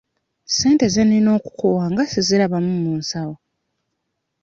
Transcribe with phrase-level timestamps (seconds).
[0.49, 3.35] Ssente ze nnina okukuwa nga sizirabamu mu nsawo?